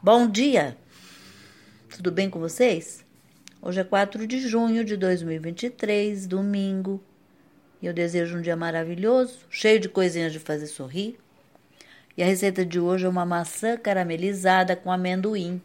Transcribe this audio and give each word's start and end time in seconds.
Bom 0.00 0.30
dia! 0.30 0.76
Tudo 1.90 2.12
bem 2.12 2.30
com 2.30 2.38
vocês? 2.38 3.04
Hoje 3.60 3.80
é 3.80 3.84
4 3.84 4.28
de 4.28 4.38
junho 4.38 4.84
de 4.84 4.96
2023, 4.96 6.24
domingo, 6.28 7.02
e 7.82 7.86
eu 7.86 7.92
desejo 7.92 8.38
um 8.38 8.40
dia 8.40 8.54
maravilhoso, 8.54 9.40
cheio 9.50 9.80
de 9.80 9.88
coisinhas 9.88 10.32
de 10.32 10.38
fazer 10.38 10.68
sorrir. 10.68 11.18
E 12.16 12.22
a 12.22 12.26
receita 12.26 12.64
de 12.64 12.78
hoje 12.78 13.06
é 13.06 13.08
uma 13.08 13.26
maçã 13.26 13.76
caramelizada 13.76 14.76
com 14.76 14.92
amendoim. 14.92 15.60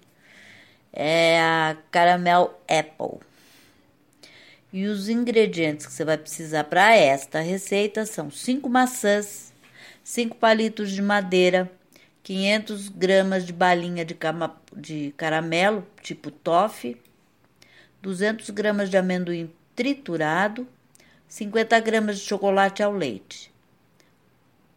É 0.92 1.40
a 1.40 1.78
Caramel 1.92 2.60
Apple. 2.68 3.20
E 4.74 4.88
os 4.88 5.10
ingredientes 5.10 5.86
que 5.86 5.94
você 5.94 6.04
vai 6.04 6.18
precisar 6.18 6.64
para 6.64 6.96
esta 6.96 7.40
receita 7.40 8.04
são 8.04 8.32
5 8.32 8.68
maçãs, 8.68 9.54
5 10.04 10.38
palitos 10.38 10.90
de 10.90 11.04
madeira, 11.04 11.72
500 12.24 12.88
gramas 12.88 13.46
de 13.46 13.52
balinha 13.52 14.06
de, 14.06 14.16
cama, 14.16 14.56
de 14.76 15.14
caramelo, 15.18 15.86
tipo 16.02 16.32
toffee, 16.32 17.00
200 18.02 18.50
gramas 18.50 18.90
de 18.90 18.98
amendoim 18.98 19.54
triturado, 19.76 20.68
50 21.28 21.80
gramas 21.82 22.20
de 22.20 22.26
chocolate 22.26 22.82
ao 22.82 22.94
leite. 22.94 23.52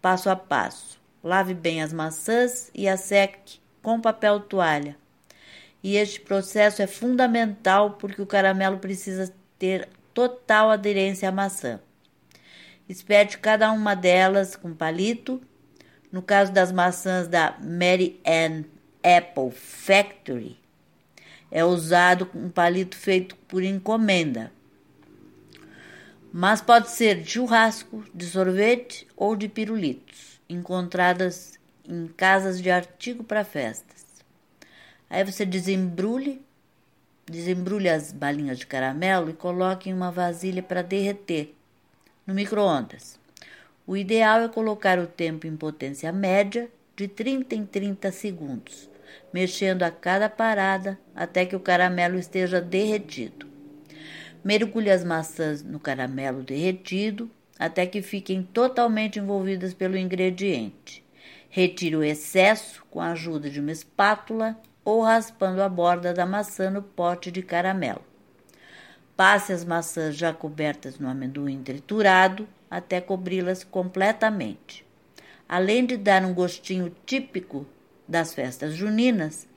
Passo 0.02 0.28
a 0.28 0.34
passo. 0.34 1.00
Lave 1.22 1.54
bem 1.54 1.82
as 1.82 1.92
maçãs 1.92 2.70
e 2.74 2.88
as 2.88 3.00
seque 3.00 3.60
com 3.82 4.00
papel 4.00 4.40
toalha. 4.40 4.96
E 5.82 5.96
este 5.96 6.20
processo 6.20 6.82
é 6.82 6.86
fundamental 6.86 7.92
porque 7.92 8.20
o 8.20 8.26
caramelo 8.26 8.78
precisa 8.78 9.32
ter 9.58 9.88
total 10.12 10.70
aderência 10.70 11.28
à 11.28 11.32
maçã. 11.32 11.80
Espete 12.88 13.38
cada 13.38 13.70
uma 13.70 13.94
delas 13.94 14.56
com 14.56 14.72
palito 14.74 15.40
no 16.10 16.22
caso 16.22 16.52
das 16.52 16.72
maçãs 16.72 17.28
da 17.28 17.56
Mary 17.60 18.20
Ann 18.26 18.64
Apple 19.02 19.50
Factory, 19.50 20.58
é 21.50 21.64
usado 21.64 22.28
um 22.34 22.48
palito 22.48 22.96
feito 22.96 23.36
por 23.48 23.62
encomenda. 23.62 24.52
Mas 26.32 26.60
pode 26.60 26.90
ser 26.90 27.22
de 27.22 27.30
churrasco, 27.30 28.04
de 28.14 28.26
sorvete 28.26 29.06
ou 29.16 29.36
de 29.36 29.48
pirulitos, 29.48 30.40
encontradas 30.48 31.58
em 31.88 32.08
casas 32.08 32.60
de 32.60 32.70
artigo 32.70 33.24
para 33.24 33.44
festas. 33.44 34.04
Aí 35.08 35.24
você 35.24 35.46
desembrulhe, 35.46 36.44
desembrulhe 37.24 37.88
as 37.88 38.12
balinhas 38.12 38.58
de 38.58 38.66
caramelo 38.66 39.30
e 39.30 39.34
coloque 39.34 39.88
em 39.88 39.94
uma 39.94 40.10
vasilha 40.10 40.62
para 40.62 40.82
derreter 40.82 41.54
no 42.26 42.34
micro-ondas. 42.34 43.18
O 43.86 43.96
ideal 43.96 44.40
é 44.40 44.48
colocar 44.48 44.98
o 44.98 45.06
tempo 45.06 45.46
em 45.46 45.56
potência 45.56 46.10
média 46.10 46.68
de 46.96 47.06
30 47.06 47.54
em 47.54 47.64
30 47.64 48.10
segundos, 48.10 48.90
mexendo 49.32 49.84
a 49.84 49.92
cada 49.92 50.28
parada 50.28 50.98
até 51.14 51.46
que 51.46 51.54
o 51.54 51.60
caramelo 51.60 52.18
esteja 52.18 52.60
derretido. 52.60 53.46
Mergulhe 54.42 54.90
as 54.90 55.04
maçãs 55.04 55.62
no 55.62 55.78
caramelo 55.78 56.42
derretido 56.42 57.30
até 57.56 57.86
que 57.86 58.02
fiquem 58.02 58.42
totalmente 58.42 59.20
envolvidas 59.20 59.72
pelo 59.72 59.96
ingrediente. 59.96 61.04
Retire 61.48 61.94
o 61.94 62.02
excesso 62.02 62.84
com 62.90 63.00
a 63.00 63.12
ajuda 63.12 63.48
de 63.48 63.60
uma 63.60 63.70
espátula 63.70 64.58
ou 64.84 65.00
raspando 65.00 65.62
a 65.62 65.68
borda 65.68 66.12
da 66.12 66.26
maçã 66.26 66.70
no 66.70 66.82
pote 66.82 67.30
de 67.30 67.40
caramelo. 67.40 68.02
Passe 69.16 69.50
as 69.50 69.64
maçãs 69.64 70.14
já 70.14 70.30
cobertas 70.34 70.98
no 70.98 71.08
amendoim 71.08 71.62
triturado 71.62 72.46
até 72.70 73.00
cobri-las 73.00 73.64
completamente. 73.64 74.84
Além 75.48 75.86
de 75.86 75.96
dar 75.96 76.22
um 76.22 76.34
gostinho 76.34 76.94
típico 77.06 77.66
das 78.06 78.34
festas 78.34 78.74
juninas, 78.74 79.48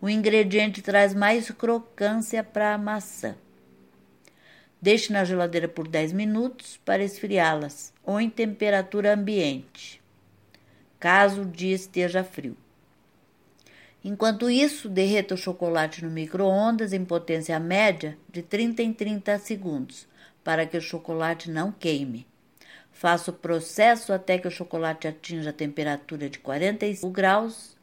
o 0.00 0.10
ingrediente 0.10 0.82
traz 0.82 1.14
mais 1.14 1.50
crocância 1.50 2.44
para 2.44 2.74
a 2.74 2.78
maçã. 2.78 3.34
Deixe 4.80 5.10
na 5.10 5.24
geladeira 5.24 5.68
por 5.68 5.88
10 5.88 6.12
minutos 6.12 6.78
para 6.84 7.02
esfriá-las 7.02 7.94
ou 8.04 8.20
em 8.20 8.28
temperatura 8.28 9.14
ambiente, 9.14 10.02
caso 11.00 11.42
o 11.42 11.46
dia 11.46 11.74
esteja 11.74 12.22
frio. 12.22 12.56
Enquanto 14.04 14.48
isso, 14.48 14.88
derreta 14.88 15.34
o 15.34 15.38
chocolate 15.38 16.04
no 16.04 16.10
micro-ondas 16.10 16.92
em 16.92 17.04
potência 17.04 17.58
média 17.58 18.16
de 18.30 18.42
30 18.42 18.82
em 18.82 18.92
30 18.92 19.38
segundos, 19.38 20.06
para 20.44 20.66
que 20.66 20.76
o 20.76 20.80
chocolate 20.80 21.50
não 21.50 21.72
queime. 21.72 22.26
Faça 22.92 23.30
o 23.30 23.34
processo 23.34 24.12
até 24.12 24.38
que 24.38 24.48
o 24.48 24.50
chocolate 24.50 25.06
atinja 25.06 25.50
a 25.50 25.52
temperatura 25.52 26.28
de 26.28 26.38
45 26.38 27.10
graus. 27.10 27.76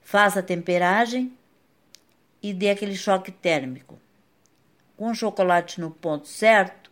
Faça 0.00 0.40
a 0.40 0.42
temperagem 0.42 1.32
e 2.42 2.52
dê 2.54 2.70
aquele 2.70 2.96
choque 2.96 3.30
térmico. 3.30 3.98
Com 4.96 5.10
o 5.10 5.14
chocolate 5.14 5.80
no 5.80 5.90
ponto 5.90 6.28
certo, 6.28 6.90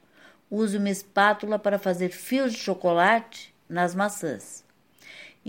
use 0.50 0.76
uma 0.76 0.91
espátula 0.91 1.58
para 1.58 1.78
fazer 1.78 2.10
fios 2.10 2.52
de 2.52 2.58
chocolate 2.58 3.54
nas 3.68 3.94
maçãs. 3.94 4.67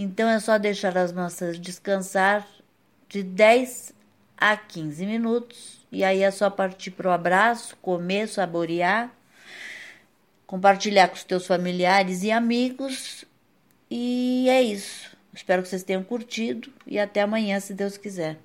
Então 0.02 0.30
é 0.30 0.40
só 0.40 0.58
deixar 0.58 0.98
as 0.98 1.12
maçãs 1.12 1.60
descansar 1.60 2.48
de 3.10 3.22
10 3.22 3.94
a 4.38 4.56
15 4.56 5.06
minutos 5.06 5.86
e 5.92 6.06
aí 6.06 6.24
é 6.24 6.32
só 6.32 6.50
partir 6.50 6.92
para 6.92 7.10
o 7.10 7.12
abraço, 7.12 7.76
comer, 7.82 8.30
saborear 8.30 9.12
compartilhar 10.50 11.10
com 11.10 11.16
os 11.16 11.24
teus 11.24 11.46
familiares 11.46 12.24
e 12.24 12.32
amigos. 12.32 13.24
E 13.92 14.48
é 14.50 14.64
isso. 14.64 15.16
Espero 15.32 15.62
que 15.62 15.68
vocês 15.70 15.84
tenham 15.84 16.04
curtido 16.04 16.74
e 16.88 16.98
até 16.98 17.22
amanhã, 17.22 17.60
se 17.60 17.72
Deus 17.72 17.98
quiser. 17.98 18.40